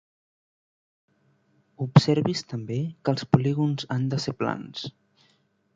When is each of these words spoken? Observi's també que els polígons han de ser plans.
Observi's 1.87 2.43
també 2.55 2.79
que 2.89 3.15
els 3.17 3.29
polígons 3.37 3.91
han 3.97 4.13
de 4.15 4.25
ser 4.27 4.37
plans. 4.43 4.89